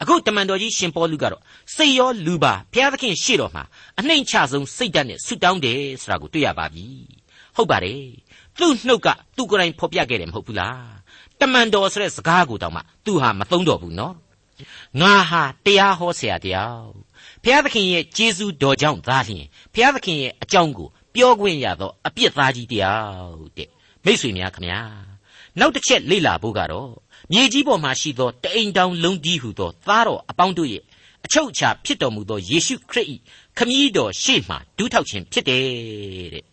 [0.02, 1.42] အခုတမန်တော်ကြီးရှင်ပေါလုကတော့
[1.76, 3.64] စိတ်ရောလူပါဘုရားသခင်ရှေ့တော်မှာ
[3.98, 6.86] အနှိမ်ချဆုံးစိတ်ဓာတ်နဲ့ဆုတောင်းတယ်ဆိုတာကိုတွေ့ရပါပြီ
[7.56, 8.02] ဟုတ်ပါတယ်
[8.58, 10.88] သူ့နှုတ်ကသူ့ကိုယ်တိုင်ဖော်ပြခဲ့တယ်မဟုတ်ဘူးလား
[11.40, 14.14] တမန်တော်ဆိုတဲ့စကားကိုတောင်မှသူဟာမသုံးတော့ဘူးနော်
[15.00, 16.92] ငါဟာတရားဟောဆရာတယောက်
[17.42, 20.88] ဘုရားသခင်ရဲ့ကျေးဇူးတော်ကြောင့်သာလျှင်ဘုရားသခင်ရဲ့အကြောင်းကို
[21.18, 23.68] ပြောခွင့်ရသောအပြစ်သားကြီးတယောက်တဲ့
[24.04, 24.80] မိတ်ဆွေများခမညာ
[25.58, 26.90] နောက်တစ်ချက်လေ့လာဖို့ကတော့
[27.32, 30.82] မြေကြီးပေါ်မှာရှိသောတအိမ်တောင်လုံးကြီးဟုသောသားတော်အပေါင်းတို့ရဲ့
[31.24, 33.06] အချုပ်အခြာဖြစ်တော်မူသောယေရှုခရစ်၏
[33.58, 35.64] ခမည်းတော်ရှေ့မှဒူးထောက်ခြင်းဖြစ်တယ်
[36.34, 36.44] တဲ့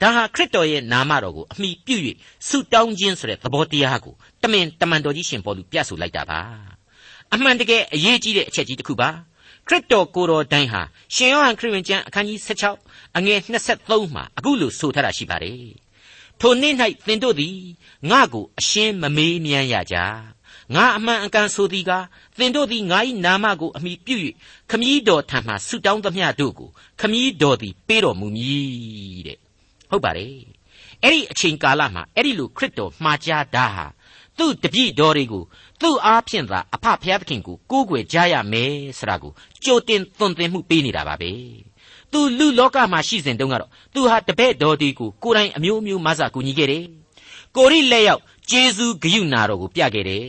[0.00, 1.96] ဒါဟာခရစ်တော်ရဲ့နာမတော်ကိုအမိပြု၍
[2.48, 6.40] ဆုတောင်းခြင်းဆိုတဲ့သဘောတရားကိုတမင်တမန်တော်ကြီးရှင်ပေါ်လူပြဆိုလိုက်တာပါ
[7.32, 9.08] အမှန်တကယ်အရေးကြီးတဲ့အချက်ကြီးတစ်ခုပါ
[9.68, 10.82] ခရစ်တော်ကိုယ်တော်တိုင်းဟာ
[11.14, 12.38] ရှင်ယောဟန်ခရစ်ဝင်ကျမ်းအခန်းကြီး
[12.78, 15.72] 16အငယ်23မှာအခုလိုဆိုထားတာရှိပါတယ်
[16.40, 16.74] ထိုနေ့၌
[17.06, 17.56] သင်တို့သည်
[18.10, 19.96] ငါကိုအရှင်းမမေးမြန်းရကြ
[20.74, 22.04] ငါအမှန်အကန်ဆိုသည်ကား
[22.38, 24.16] သင်တို့သည်ငါ၏နာမကိုအမိပြု၍
[24.70, 29.38] ခမည်းတော်ထံမှဆုတောင်းသမျှတို့ကိုခမည်းတော်သည်ပေးတော်မူမည်တဲ့
[29.90, 30.36] ဟုတ်ပါတယ်
[31.02, 33.86] အဲ့ဒီအချိန်ကာလမှာအဲ့ဒီလိုခရစ်တော်မှာကြားတာဟာ
[34.38, 35.44] သူ့တပည့်တော်တွေကို
[35.82, 39.32] သူ့အားဖြင့်သာအဖဖျားသခင်ကိုကိုးကွယ်ကြရမယ်ဆိုတာကို
[39.64, 41.30] ကြိုတင်သွန်သင်မှုပေးနေတာပါပဲ
[42.12, 46.84] သူလူလောကမှာရှိစဉ်တုန်းကတော့သူဟာတပည့်တော်တွေကိုကိုယ်တိုင်အမျိုးမျိုးမဆကူညီခဲ့တယ်
[47.56, 50.26] ကိုရိလက်ရောက်ဂျေဇူးဂယုနာတော်ကိုပြခဲ့တယ်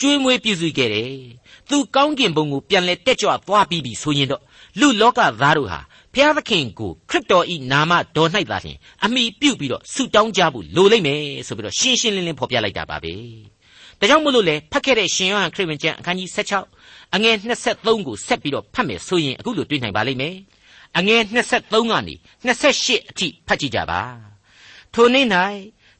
[0.00, 1.12] ကျွေးမွေးပြုစုခဲ့တယ်
[1.68, 4.42] သူကောင်းကင်ဘုံကိုပြန်လဲတက်ကြွသွားပြီးပြီဆိုရင်တော့
[4.80, 5.80] လူလောကသားတို့ဟာ
[6.14, 13.14] ဖျားသခင်ကိုခရစ်တော်ဤနာမတော်၌သာလျှင်အမိပြုတ်ပြီးတော့ဆုတောင်းကြဖို့လိုလိမ့်မယ်ဆိုပြီးတော့ရှင်းရှင်းလင်းလင်းဖော်ပြလိုက်တာပါပဲ
[14.00, 16.28] ဒါကြောင့်မို့လို့လေဖတ်ခဲ့တဲ့ရှင်ယောဟန်ခရစ်ဝင်ကျမ်းအခန်းကြီး
[16.72, 20.36] 16အငယ်23ကိုဆက်ပြီးတော့ဖတ်မယ်ဆိုရင်အခုလိုတွေ့နိုင်ပါလိမ့်မယ်
[20.98, 22.14] အငယ်23ကနေ
[22.46, 24.00] 28အထိဖတ်ကြည့်ကြပါ
[24.94, 25.26] ထိုနေ့၌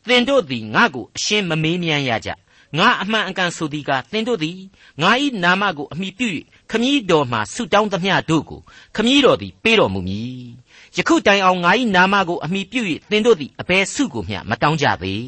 [0.09, 2.30] သင်တို့သည်ငါ့ကိုအရှင်းမမေးမြန်းရကြ
[2.78, 4.59] ငါအမှန်အကန်ဆိုသည်ကသင်တို့သည်
[5.02, 5.11] ငါ၏
[5.45, 6.28] နာမကိုအမိပြု၍
[6.71, 8.61] ခမည်းတော်မှဆုတောင်းသမျှတို့ကို
[8.97, 10.45] ခမည်းတော်သည်ပေးတော်မူမည်
[10.97, 12.80] ယခုတိုင်အောင်ငါ၏နာမကိုအမိပြု၍
[13.11, 15.25] သင်တို့သည်အဘယ်ဆုကိုမျှမတောင်းကြသေး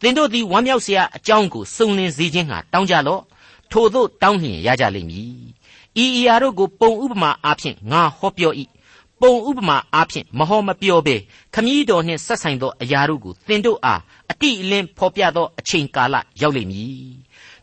[0.00, 3.22] သင်တို့သည်ဝမ်းမြောက်စရာအကြောင်းကိုစုံလင်စေခြင်းငှာတောင်းကြလော့
[3.72, 5.32] ထို့သို့တောင်းလျင်ရကြလိမ့်မည်
[6.02, 8.52] ဤအရာတို့ကိုပုံဥပမာအားဖြင့်ငါဟောပြော၏
[9.20, 11.16] ပုံဥပမာအားဖြင့်မဟောမပြောဘဲ
[11.54, 17.10] ခမည်းတော်နှင့်ဆက်ဆိုင်သောအရာတို့ကိုသင်တို့အားအတိအလင်းဖော်ပြသောအချိန်ကာလရောက်လိမ့်မည်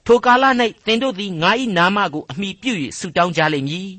[0.05, 0.43] ထိုကာလ၌
[0.85, 3.89] သင်တို့သည်ငါ၏နာမကိုအမိပြု၍ဆုတောင်းကြလိမ့်မည်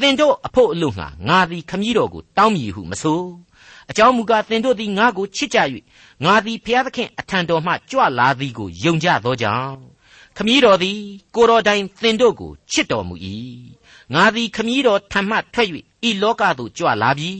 [0.00, 3.22] သင်တို့အဖို့အလို့ငှာငါသည်ခမည်းတော်ကိုတောင်းမည်ဟုမဆို
[3.90, 5.58] အကြောင်းမူကားသင်တို့သည်ငါကိုချစ်ကြ၍
[6.24, 9.78] ငါသည်ဘုရားသခင်အထံတော်မှကြွလာသည်ကိုယုံကြသောကြောင့်
[10.36, 10.98] ခမည်းတော်သည်
[11.34, 13.14] ကိုတော်တိုင်သင်တို့ကိုချစ်တော်မူ၏
[14.14, 15.68] ငါသည်ခမည်းတော်ထံမှထွက်၍
[16.08, 17.30] ဤလောကသို့ကြွလာပြီ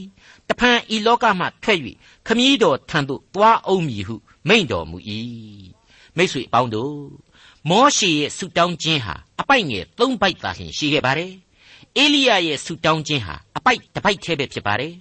[0.47, 1.79] တဖန်ဤလောကမှထွက်၍
[2.27, 4.15] ခမည်းတော်ထံသို့သွားအောင်မည်ဟု
[4.47, 4.97] မိန့်တော်မူ၏
[6.15, 6.95] မိတ်ဆွေအပေါင်းတို့
[7.69, 11.33] မောရှေရဲ့ဆုတောင်းခြင်းဟာအပိုက်ငယ်၃ပိုက်သာလျှင်ရှိခဲ့ပါတယ်
[11.97, 14.93] အေလိယရဲ့ဆုတောင်းခြင်းဟာအပိုက်တစ်ပိုက်တည်းပဲဖြစ်ပါတယ်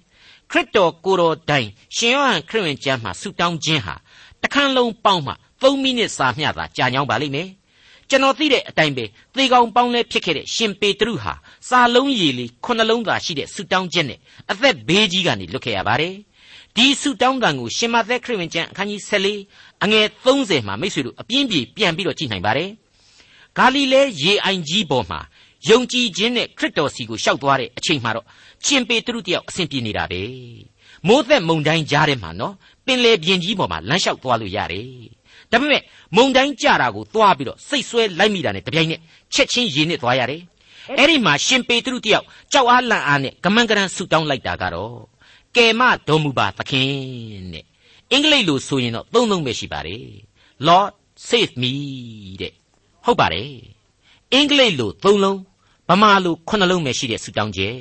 [0.51, 3.95] ခရစ်တော်ကိုယ်တော်တိုင်ရှင်ယောဟန်ခရစ်ဝင်ကျမ်းမှာဆုတောင်းခြင်းဟာ
[4.43, 7.49] တခန်းလုံးပေါင်းမှ3မိနစ်စာမျှသာကြာညောင်းပါလိမ့်မယ်
[8.09, 9.05] ကျွန်တော်သိတဲ့အတိုင်းပဲ
[9.37, 11.33] သေကောင်ပေါင်းလဲဖြစ်ခဲ့တဲ့ရှင်ပေတရုဟာ
[11.69, 14.19] စာလုံးရည်လေးခုနှလုံးသာရှိတဲ့ဆုတောင်းချက်နဲ့
[14.51, 16.15] အသက်ဘေးကြီးကနေလွတ်ခဲ့ရပါတယ်
[16.77, 19.01] ဒီဆုတောင်းတန်ကိုရှင်မသက်ခရစ်ဝင်ကျမ်းအခန်းကြီး
[19.43, 22.71] 14အငယ်30မှာမိတ်ဆွေတို့အပြင်းပြေပြန်ပြီးတော့ကြည့်နိုင်ပါတယ်
[23.59, 25.21] ဂါလိလဲရေအိုင်ကြီးပေါ်မှာ
[25.66, 28.27] ယုံကြည်ခြင်းနဲ့ခရစ်တော်စီကိုရှောက်သွားတဲ့အချိန်မှာတော့
[28.64, 30.23] ရှင်ပေတရုတယောက်အဆင်ပြေနေတာပဲ
[31.07, 32.55] မိုးသက်မုန်တိုင်းကြားထဲမှာနော်
[32.87, 34.88] ပင်လေပြင်ကြီးပေါ်မှာလမ်းလျှောက်သွားလို့ရတယ်
[35.51, 35.83] ဒါပေမဲ့
[36.16, 39.01] မုန်တိုင်းကြတာကိုသွားပြီးတော့စိတ်ဆွဲလိုက်မိတာနဲ့တပြိုင်နက်
[39.35, 40.42] ချက်ချင်းရေနစ်သွားရတယ်
[40.99, 44.97] အဲ့ဒီမှာရှင်ပေတရုတယောက်ကြောက်အားလန့်အားနဲ့ကမန်ကရန်ဆူတောင်းလိုက်တာကတော့
[45.57, 46.92] ကယ်မတော်မူပါသခင်
[47.55, 47.64] တဲ့
[48.12, 50.07] အင်္ဂလိပ်လိုဆိုရင်တော့သုံးသုံးပဲရှိပါတယ်
[50.66, 50.92] Lord
[51.29, 51.73] save me
[52.40, 52.53] တဲ့
[53.05, 53.53] ဟုတ်ပါတယ်
[54.33, 55.38] အင်္ဂလိပ်လိုသုံးလုံး
[55.88, 57.77] ဗမာလိုခုနှလုံးပဲရှိတဲ့ဆူတောင်းချက်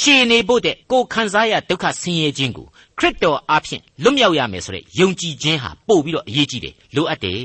[0.00, 2.66] ရှည်နေဖို့တဲ့ကိုခံစားရဒုက္ခဆင်းရဲခြင်းကို
[2.98, 7.42] ခရစ်တော်အားဖြင့်လွတ်မြောက်ရမယ်ဆိုတဲ့ယုံကြည်ခြင်းဟာပို့ပြီးတော့အရေးကြီးတယ်လိုအပ်တယ်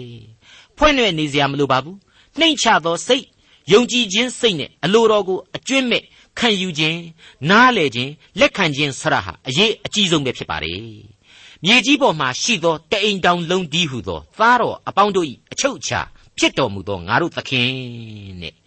[0.78, 1.98] ဖွင့်ရွယ်နေစရာမလိုပါဘူး
[2.40, 3.26] နှိမ့်ချသောစိတ်
[3.72, 6.04] ယုံကြည်ခြင်းစိတ်နဲ့အလိုတော်ကိုအကျွင့်မဲ့
[6.40, 7.00] ခံယူခြင်း
[7.50, 10.82] နားလည်ခြင်းလက်ခံခြင်းဆရာဟာအရေးအကြီးဆုံးပဲဖြစ်ပါတယ်
[11.66, 16.00] မြေကြီးပေါ်မှာရှိသောတအိမ်တောင်လုံးဒီဟုသော သားတော်အပေါင်းတို့၏အချုပ်အခြာ
[16.38, 17.72] ဖြစ်တော်မူသောငါတို့သခင်
[18.42, 18.63] တဲ့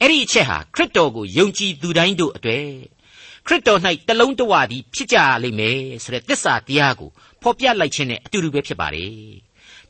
[0.00, 2.66] အဲ့ဒီအချက်ဟာခရစ်တော်ကိုယုံကြည်သူတိုင်းတို့အတွေ့
[3.46, 7.10] ခရစ်တော်၌တလုံးတဝသည်ဖြစ်ကြလိမ့်မယ်ဆိုတဲ့သစ္စာတရားကို
[7.42, 9.12] ဖော်ပြလိုက်ခြင်းနဲ့အတူတူပဲဖြစ်ပါတယ်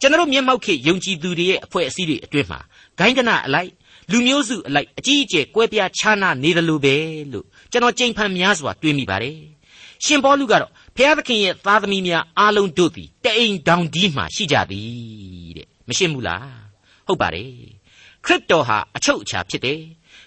[0.01, 2.61] ကျွန်တော်မျက်မှောက်ခေယုံကြည်သူတွေရဲ့အဖွဲ့အစည်းတွေအတွင်းမှာ
[2.99, 3.71] ဂိုင်းကနအလိုက်
[4.11, 6.97] လူမျိုးစုအလိုက်အကြီးအကျယ်ကွဲပြားခြားနားနေတယ်လို့ပဲ
[7.33, 9.38] လို့ကျွန်တော်ကြိမ်ဖန်များစွာတွေးမိပါတယ်
[10.05, 16.49] ရှင်ပေါလုကတော့ဖျားသခင်ရဲ့သားသမီးများအားလုံးတို့သည်တအိမ်တောင်ဒီမှရှိကြသည်တဲ့မရှင်းဘူးလား
[17.07, 17.51] ဟုတ်ပါတယ်
[18.24, 19.80] ခရစ်တော်ဟာအချုပ်အခြာဖြစ်တယ်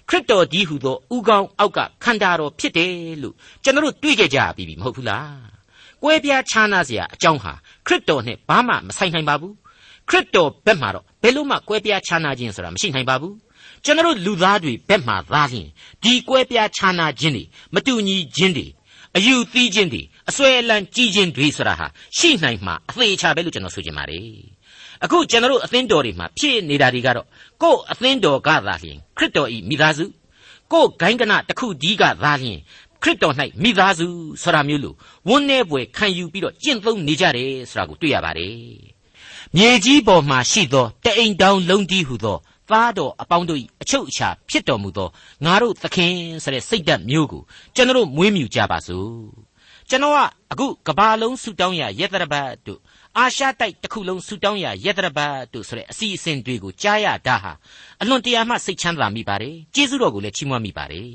[0.10, 5.57] ခရစ်တော်ဒီဟုသောဥကောင်းအောက်ကခန္ဓာတော်ဖြစ်တယ်လို့ကျွန်တော်တို့တွေ့ကြကြပြီမဟုတ်ဘူးလား
[6.03, 7.53] ကွဲပြားခြားနာစရာအကြောင်းဟာ
[7.88, 9.53] ခရစ်တော်နဲ့ဘာမှမဆိုင်နိုင်ပါဘူး
[10.10, 13.36] ခခရစ်တော်ဘက်မှာတော့ဘယ်လို့မှကွဲပြားခြားနာခြင်းဆိုတာမရှိနိုင်ပါဘူး
[13.86, 15.67] ကျွန်တော်လူသားတွေဘက်မှာသာလျှင်
[16.03, 18.67] ဒီကွဲပြားခြားနာခြင်းတွေမတူညီခြင်းတွေ
[19.17, 24.57] အယူသီးခြင်းတွေအစွဲအလန်းကြီးခြင်းတွေဆိုတာဟာရှိနိုင်မှာအသေးချာပဲလို့ကျွန်တော်ဆိုချင်ပါတယ်
[25.03, 27.27] အခုကျွန်တော်အသင်းတော်တွေမှာဖြစ်နေတာတွေကတော့
[27.62, 30.05] ကိုယ်အသင်းတော်ကသာလျှင်ခရစ်တော်ဤမိသားစု
[30.71, 32.60] ကိုယ်ဂိုင်းကနတစ်ခုဒီကသာလျှင်
[33.03, 34.07] ခရစ်တော်၌မိသားစု
[34.41, 34.95] ဆိုတာမျိုးလို့
[35.27, 38.55] ဝန်းနေပွဲခံယူပြီးတော့ကျင့်သုံးနေကြတယ်ဆိုတာကိုတွေ့ရပါတယ်
[39.55, 42.38] မြေကြီးပေါ်မှာရှိသောတအိမ်တောင်လုံးကြီးဟုသော
[42.69, 45.10] သားတော်အပေါင်းတို့၏အချုပ်အခြာဖြစ်တော်မူသော
[45.45, 47.41] ငါတို့သခင်ဆိုတဲ့စိတ်ဓာတ်မျိုးကို
[47.75, 49.46] ကျွန်တော်မွေးမြူကြပါစို့
[49.89, 50.19] ကျွန်တော်က
[50.52, 52.80] အခုကဘာလုံးဆူတောင်းရယတရပတ်တို့
[53.17, 57.52] အာရှတိုက်တစ်ခုလုံးဆူတောင်းရယတရပတ်တို့ဆိုတဲ့အစီအစဉ်တွေကိုကြားရတာဟာ
[58.02, 61.12] အလွန်တရာမှစိတ်ချမ်းသာမိပါတယ်ကျေးဇူးတော်ကိုလည်းချီးမွမ်းမိပါတယ်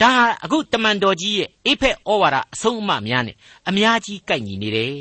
[0.00, 3.36] ဒါဟာအခုတမန်တော်ကြီးရဲ့အိဖက်ဩဝါဒအဆုံးအမများနဲ့
[3.68, 4.96] အများကြီးကိုက်ညီနေတယ်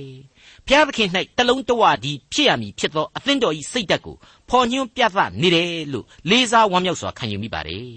[0.67, 4.15] ဘုရားသခင်၌တလုံးတဝဒီဖြစ်ရမည်ဖြစ်သောအသင်းတော်၏စိတ်ဓာတ်ကို
[4.49, 7.93] ဖော်ညွှန်းပြသနေတယ်လို့လေးစားဝမ်းမြောက်စွာခံယူမိပါတယ်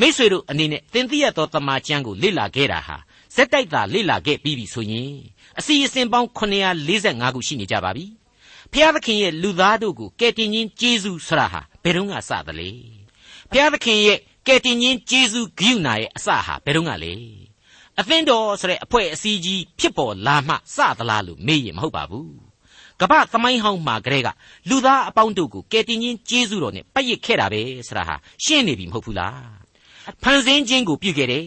[0.00, 2.96] မိษွေတို့အနေနဲ့သင်သိရသောတမန်ကျမ်းကိုလေ့လာခဲ့တာဟာ
[3.34, 5.12] ဇက်တိုက်သာလေ့လာခဲ့ပြီးပြီဆိုရင်
[5.58, 8.06] အစီအစဉ်ပေါင်း945ခုရှိနေကြပါပြီ
[8.72, 12.68] ဖျားသခင်ရဲ့လူသားတို့ကိုကယ်တင်ခြင်းကျေးဇူးဆရာဟာဘယ်တော့မှစသလဲ
[13.52, 17.12] ဖျားသခင်ရဲ့ကယ်တင်ခြင်းကျေးဇူးဂရုဏာရဲ့အစဟာဘယ်တော့မှလဲ
[18.00, 22.32] အသင်းတော်ဆိုတဲ့အဖွဲ့အစည်းကြီးဖြစ်ပေါ်လာမှစသလားလို့မေးရင်မဟုတ်ပါဘူး
[23.00, 24.28] ကပ္ပသမိုင်းဟောင်းမှာကလေးက
[24.68, 29.40] လူသားအပေါင်းတို့ကိုကယ်တင်ခြင်းကျေးဇူးတော်နဲ့ပတ်ရစ်ခဲ့တာပဲဆိုတာဟာရှင်းနေပြီမဟုတ်ဘူးလား
[30.22, 31.46] ဖန်ဆင်းခြင်းကိုပြုခဲ့တယ်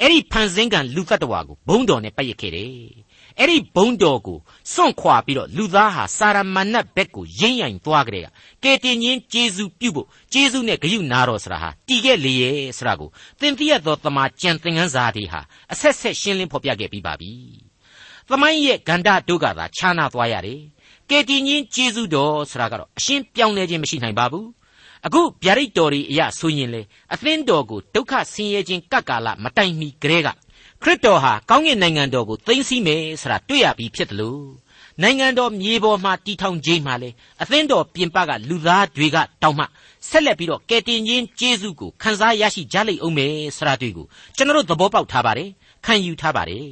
[0.00, 2.70] အဲ့ဒီဖန်ဆင်းကံလူသတ္တဝါကိုဘုံတော်နဲ့ပတ်ရစ်ခဲ့တယ်
[3.38, 4.38] အဲ့ဒီဘုံတော်ကို
[4.72, 8.26] စွန့်ခွာပြီးတော့လူသားဟာစာရမဏတ်ဘက်ကိုရင်းရိုင်သွားကြတဲ့
[8.62, 13.08] ကဲတင်ချင်းဂျေဇုပြုဖို့ဂျေဇုနဲ့ဂယုနာတော်ဆိုတာဟာတည်ခဲ့လေရဲ့ဆိုတာကို
[13.40, 15.40] သင်သိရသောတမန်ကျန်သင်ခန်းစာတွေဟာ
[15.72, 17.32] အဆက်ဆက်ရှင်းလင်းဖော်ပြခဲ့ပြီးပါပြီ။
[18.28, 20.60] သမိုင်းရဲ့ဂန္ဓာတို့ကသာခြားနာသွားရတယ်။
[21.10, 24.46] ကဲတင်ချင်းဂျေဇုတော်ဆိုတာကတော့အရှင်းပြောင်းလဲခြင်းမရှိနိုင်ပါဘူး။
[25.06, 26.82] အခုဗျာဒိတ်တော်တွေအရဆိုရင်လေ
[27.14, 30.28] အသင်းတော်ကိုဒုက္ခဆင်းရဲခြင်းကပ်ကာလမတိုင်မီကလေးက
[30.82, 34.42] ခရစ်တော်ဟာကောင်းကင်နိုင်ငံတော်ကိုသိမ်းဆည်းမယ်ဆိုတာတွေ့ရပြီးဖြစ်တယ်လို့
[35.02, 37.10] နိုင်ငံတော်မြေပေါ်မှာတည်ထောင်ခြင်းမှာလေ
[37.42, 39.64] အသင်းတော်ပြင်ပကလူသားတွေကတောင်းမှ
[40.08, 45.50] ဆက်လက်ပြီးတော့ကယ်တင်ခြင်းကျေးဇူးကိုခံစားရရှိကြလိမ့်အောင်မယ်ဆိုတာတွေ့ကိုကျွန်တော်တို့သဘောပေါက်ထားပါတယ်
[45.84, 46.68] ခံယူထားပါတယ်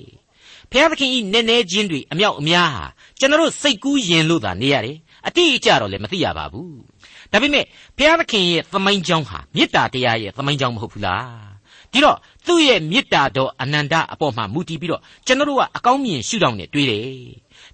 [0.71, 2.85] ဖျားသခင်ဤနည်းနည်းချင်းတွေအမြောက်အများဟာ
[3.19, 6.92] ကျွန်တော်တို့စိတ်ကူးရင်လို့သာနေရတယ်အတိအကျတော့လည်းမသိရပါဘူး
[7.33, 7.65] ဒါပေမဲ့
[7.97, 11.53] ဘုရားသခင်ရဲ့သမိုင်းကြောင်းဟာမေတ္တာတရားရဲ့သမိုင်းကြောင်းမဟုတ်ဘူးလား
[11.93, 12.17] ဒီတော့
[12.47, 17.07] သူ့ရဲ့မေတ္တာတော်အနန္တအပေါ်မှာမူတည်ပြီးတော့ကျွန်တော်တို့ကအကောင်းမြင်ရှုထောင့်နဲ့တွေးတယ်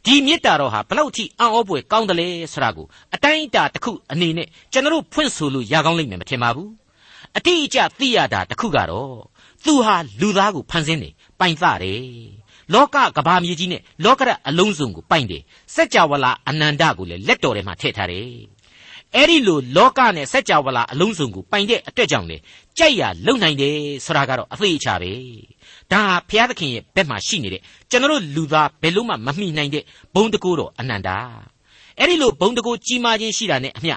[0.04, 6.70] ဒီမေတ္တာတော်ဟာဘလောက်ထိအံ့ဩဖွယ်ကောင်းတယ်လဲဆိုတာကိုအတိုင်းအတာတစ်ခုအနေနဲ့ကျွန်တော်တို့ဖွင့်ဆိုလို့ရကောင်းလိမ့်မယ်မထင်ပါဘူး
[7.36, 9.14] အတိအကျသိရတာတစ်ခုကတော့
[9.64, 12.04] သူဟာလူသားကိုဖန်ဆင်းတယ်ပိုင်သတယ်
[12.74, 15.42] လောကကဘာမြေကြီးနဲ့လောကရအလုံးစုံကိုပိုင်တယ်
[15.74, 18.28] စัจ java လာအနန္တကိုလည်းလက်တော်ထဲမှာထည့်ထားတယ်
[19.16, 22.36] အဲ့ဒီလိုလောကနဲ့စัจ java လာအလုံးစုံကိုပိုင်တဲ့အတွက်ကြောင့်လေ
[22.78, 25.12] ကြိုက်ရလုံနိုင်တယ်ဆိုတာကတော့အသေးအချာပဲ
[25.92, 31.18] ဒါဟာဘုရားသခင်ရဲ့ဘက်မှာရှိနေတဲ့ကျွန်တော်လူသားဘယ်လို့မှမမှီနိုင်တဲ့ဘုံတကူတော်အနန္တာ
[31.98, 33.94] အဲ့ဒီလိုဘုံတကူကြီးမားခြင်းရှိတာနဲ့အမျှ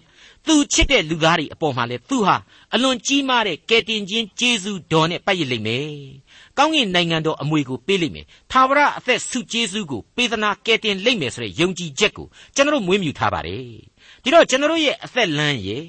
[0.47, 2.35] သူချစ်တဲ့လူသားတွေအပေါ်မှာလဲသူဟာ
[2.73, 5.89] အလွန်ကြီးမားတဲ့ကယ်တင်ခြင်းကျေးဇူးတော်နဲ့ပတ်ရလိမ့်မယ်။
[6.57, 13.65] ကောင်းကင်နိုင်ငံတော်အမွေကိုပေးလိမ့်မယ်။သာဝရအသက်ဆုကျေးဇူးကိုပေးသနာကယ်တင်လိမ့်မယ်ဆိုတဲ့ယုံကြည်ချက်ကိုကျွန်တော်တို့မွေးမြူထားပါတယ်။
[14.23, 15.83] ဒီတော့ကျွန်တော်တို့ရဲ့အသက်လမ်းရဲ့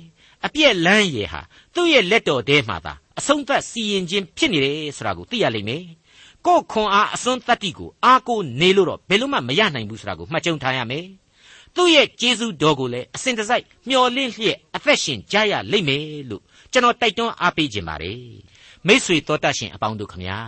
[0.46, 1.40] အပြက်လန်းရည်ဟာ
[1.74, 5.84] သူ့ရဲ့လက်တော်ထဲမှာသာအဆုံးသတ်စီရင်ခြင်းဖြစ်နေတယ်ဆိုတာကိုသိရလိမ့်မယ်။
[6.46, 11.06] ကိုယ်ခွန်အားအစွန်းတတ္တိကိုအားကိုနေလို့တော့ဘယ်လို့မှမရနိုင်ဘူးဆိုတာကိုမှတ်ကြုံထားရမယ်။
[11.74, 16.42] သူ့ရဲ့ကျေးဇူးတော်ကိုလည်းအစဉ်တစိုက်မျှော်လင့်လျက်အသက်ရှင်ကြရလိမ့်မယ်လို့
[16.72, 18.18] ကျွန်တော်တိုက်တွန်းအားပေးခြင်းပါတယ်။
[18.86, 20.38] မိတ်ဆွေတော်တတ်ရှင်အပေါင်းတို့ခမညာ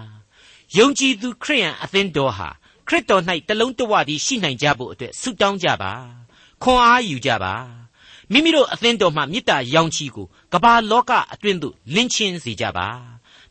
[0.78, 2.48] ယုံကြည်သူခရိယန်အသင်းတော်ဟာ
[2.88, 5.92] ခရစ်တော်၌တလုံးတဝတည်းရှိနိုင်ကြဖို့အတွက်ဆုတောင်းကြပါ
[6.64, 7.54] ခွန်အားယူကြပါ
[8.32, 12.88] မိမိတို့အသင်းတော်မှမေတ္တာရောင်ချီကိုကဘာလောကအတွင်းသို့လင်းချင်းစေကြပါ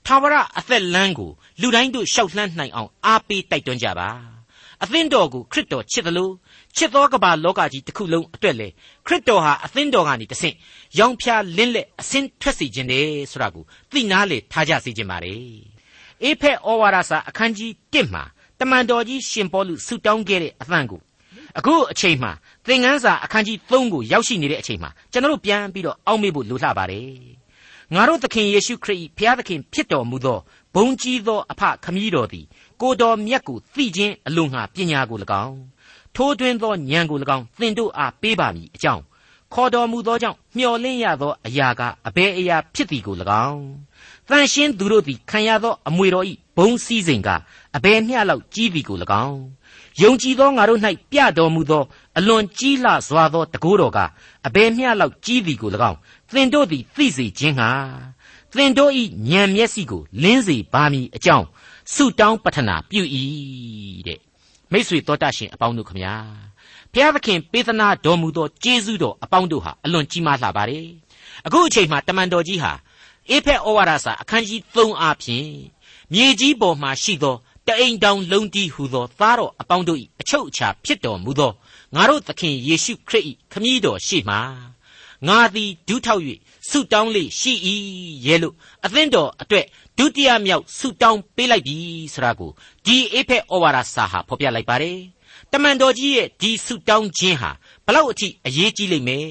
[0.06, 4.10] ထာဝရအသက်လမ်းကိုလူတိုင်းတို့ရှောက်လှမ်းနိုင်အောင်အားပေးတိုက်တွန်းကြပါ
[4.84, 6.34] အသင်းတော်ကိုခရစ်တော်ချစ်တယ်လို့
[6.76, 8.68] ချစ်သောကဘာလောကကြီးတစ်ခုလုံးအတွက်လေ
[9.06, 10.56] ခရစ်တော်ဟာအသင်းတော်ကနေတဆင့်
[11.00, 15.36] ရောင်ဖြာလင်းလက်အစင်းထွက်စေခြင်းတယ်ဆိုတာကိုသိနာလေထားကြစေခြင်းပါလေ
[16.24, 18.24] အေဖက်ဩဝါဒစာအခန်းကြီး1မှာ
[18.60, 21.02] တမန်တော်ကြီးရှင်ပေါလုဆုတောင်းခဲ့တဲ့အသံကို
[21.58, 22.32] အခုအချိန်မှာ
[22.68, 27.08] သင်ခန်းစာအခန်းကြီး3ကိုရောက်ရှိနေတဲ့အချိန်မှာကျွန်တော်တို့ပြန်ပြီးတော့အောက်မေ့ဖို့လိုလှပါတယ်
[27.94, 30.40] ငါတို့သခင်ယေရှုခရစ်၏ဘုရားသခင်ဖြစ်တော်မူသော
[30.76, 32.46] ဘုံကြီးသောအဖခမည်းတော်သည်
[32.82, 35.58] ကိုတော်မြတ်ကိုသိခြင်းအလို့ငှာပညာကို၎င်း
[36.16, 39.04] ထိုးတွင်သောဉာဏ်ကို၎င်းသင်တို့အားပေးပါမည်အကြောင်း
[39.54, 43.16] ခေါ်တော်မူသောကြောင့်မျှော်လင့်ရသောအရာကအဘယ်အရာဖြစ်သည်ကို၎
[43.48, 43.64] င်း
[44.30, 47.30] တန်ရှင်းသူတို့သည်ခံရသောအမွေတော်ဤဘုံစည်းစိမ်က
[47.76, 49.40] အဘယ်မျှလောက်ကြီးသည်ကို၎င်း
[50.02, 50.80] ယုံကြည်သောငါတို့၌
[51.12, 51.84] ပြတော်မူသော
[52.18, 54.00] အလွန်ကြီးလှစွာသောတကိုးတော်က
[54.48, 55.98] အဘယ်မျှလောက်ကြီးသည်ကို၎င်း
[56.32, 57.70] သင်တို့သည်သိစေခြင်းဟာ
[58.54, 61.46] သင်တို့ဤဉာဏ်မျက်စိကိုလင်းစေပါမည်အကြောင်း
[61.94, 63.02] ဆုတောင်းပတနာပြု၏
[64.08, 64.20] တဲ့
[64.72, 66.14] မိတ်ဆွေတော်တတ်ရှင်အပေါင်းတို့ခမညာ
[66.92, 70.88] ဘုရားသခင်ပေးသနာတော်မူသောကျေးဇူးတော်အပေါင်းတို့ဟာအလွန်ကြီးမားလှပါတယ်
[71.46, 72.72] အခုအချိန်မှာတမန်တော်ကြီးဟာ
[73.30, 75.50] အေဖက်ဩဝါဒစာအခန်းကြီး3အားဖြင့်
[76.14, 77.36] မြေကြီးပေါ်မှာရှိသော
[77.68, 81.52] တအိမ်တောင်လုံးတီးဟူသောသားတော်အပေါင်းတို့၏အချုပ်အခြာဖြစ်တော်မူသော
[81.96, 84.38] ငါတို့သခင်ယေရှုခရစ်၏ခမည်းတော်ရှိမှ
[85.28, 86.22] ငါသည်ဒုထောက်၍
[86.70, 87.54] ဆုတောင်းလေရှိ၏
[88.26, 89.66] ရဲ့လို့အသင်းတော်အတွက်
[89.98, 91.78] ဒုတိယမြောက်ဆုတောင်းပေးလိုက်ပြီ
[92.14, 92.52] ဆိုတာကို
[92.86, 95.00] ဒီအေဖက်ဩဝါဒစာဟာဖော်ပြလိုက်ပါတယ်
[95.52, 97.52] တမန်တော်ကြီးရဲ့ဒီဆုတောင်းခြင်းဟာ
[97.86, 99.28] ဘလောက်အထိအရေးကြီးလိမ့်မယ်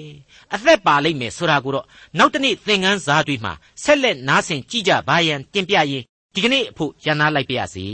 [0.55, 1.87] အသက်ပါလိမ့်မယ်ဆိုတာကိုတော့
[2.19, 7.87] နောက်တနေ့သင်ခန်းစာတွေမှာဆက်လက်နားဆင်ကြည့်ကြပါရန်တင်ပြရင်း ဒီကနေ့အဖို့ရန်နာလိုက်ပါရစေ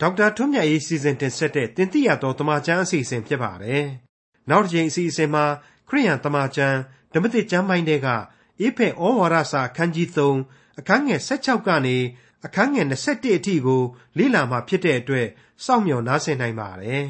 [0.00, 3.84] ဒေါက်တာထွန်းမြတ်ရေးစီစဉ်တင်ဆက်တဲ့တင်ပြတော်တမချန်းအစီအစဉ်ဖြစ်ပါတယ်
[4.50, 5.44] နောက်တစ်ချိန်အစီအစဉ်မှာ
[5.88, 6.78] ခရိယန်တမချန်း
[7.12, 8.08] ဓမ္မသစ်ကျမ်းပိုင်းတွေက
[8.60, 10.08] အေဖက်ဩဝါဒစာအခန်းကြီး
[10.42, 11.96] 3အခန်းငယ်16ကနေ
[12.46, 13.82] အခန်းငယ်21အထိကို
[14.18, 15.26] လေ့လာမှဖြစ်တဲ့အတွက်
[15.64, 17.06] စောင့်မျှော်နားဆင်နိုင်ပါတယ်